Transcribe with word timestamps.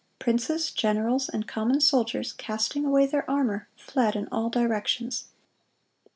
Princes, 0.17 0.71
generals, 0.71 1.29
and 1.29 1.47
common 1.47 1.79
soldiers, 1.79 2.33
casting 2.33 2.85
away 2.85 3.05
their 3.05 3.29
armor, 3.29 3.69
fled 3.77 4.15
in 4.15 4.27
all 4.29 4.49
directions. 4.49 5.25